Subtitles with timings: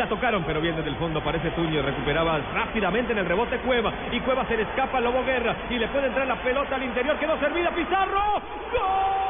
[0.00, 1.82] La tocaron, pero bien desde el fondo parece Tuño.
[1.82, 3.92] Recuperaba rápidamente en el rebote Cueva.
[4.10, 5.54] Y Cueva se le escapa a Lobo Guerra.
[5.68, 7.18] Y le puede entrar la pelota al interior.
[7.18, 8.40] Quedó servida Pizarro.
[8.72, 9.20] ¡Gol!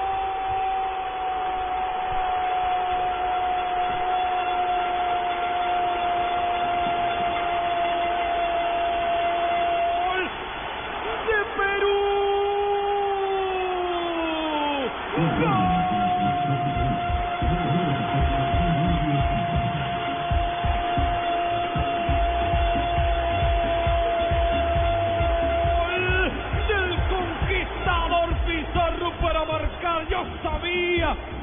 [11.56, 11.98] Perú.
[15.41, 16.09] Gol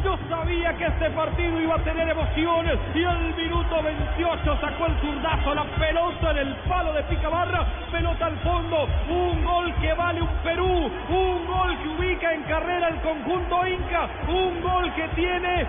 [0.07, 2.79] yo sabía que este partido iba a tener emociones.
[2.95, 8.27] Y al minuto 28 sacó el zurdazo, la pelota en el palo de Picabarra, pelota
[8.27, 8.87] al fondo.
[9.09, 14.07] Un gol que vale un Perú, un gol que ubica en carrera el conjunto Inca,
[14.29, 15.65] un gol que tiene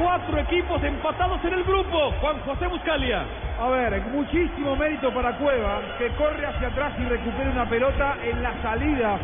[0.00, 2.12] cuatro equipos empatados en el grupo.
[2.20, 3.24] Juan José Buscalia.
[3.60, 8.42] A ver, muchísimo mérito para Cueva, que corre hacia atrás y recupera una pelota en
[8.44, 9.18] la salida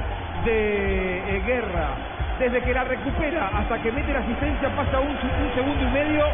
[0.44, 2.15] de eh, Guerra.
[2.38, 6.24] Desde que la recupera hasta que mete la asistencia pasa un, un segundo y medio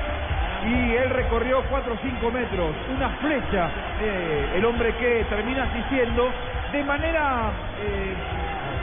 [0.66, 2.70] y él recorrió 4 o 5 metros.
[2.94, 6.30] Una flecha, eh, el hombre que termina asistiendo
[6.72, 7.50] de manera
[7.80, 8.14] eh,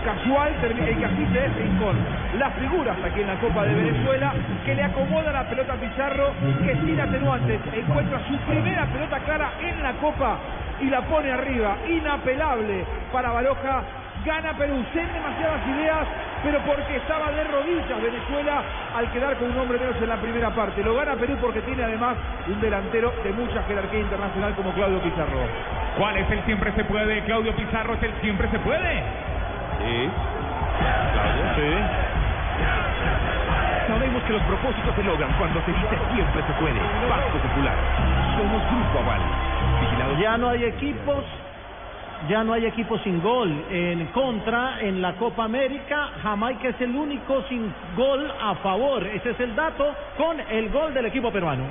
[0.03, 1.98] casual, y que asiste es Rincón.
[2.38, 4.33] Las figuras aquí en la Copa de Venezuela
[4.66, 6.31] que le acomoda la pelota a Pizarro,
[6.64, 10.38] que sin atenuantes encuentra su primera pelota clara en la Copa
[10.81, 11.78] y la pone arriba.
[11.88, 13.83] Inapelable para Baroja.
[14.26, 16.05] Gana Perú sin demasiadas ideas,
[16.44, 18.64] pero porque estaba de rodillas Venezuela
[18.95, 20.83] al quedar con un hombre menos en la primera parte.
[20.83, 22.16] Lo gana Perú porque tiene además
[22.48, 25.39] un delantero de mucha jerarquía internacional como Claudio Pizarro.
[25.98, 27.23] ¿Cuál es el siempre se puede?
[27.23, 29.04] Claudio Pizarro es el siempre se puede.
[29.80, 30.10] Sí.
[31.14, 32.10] Claudio, sí.
[33.88, 36.80] Sabemos que los propósitos se logran cuando se dice siempre se puede.
[37.10, 37.76] Banco Popular.
[38.38, 39.21] Somos Grupo Aval.
[39.82, 41.26] Vigilado Ya no hay equipos,
[42.28, 43.50] ya no hay equipos sin gol.
[43.70, 49.06] En contra, en la Copa América, Jamaica es el único sin gol a favor.
[49.06, 51.66] Ese es el dato con el gol del equipo peruano.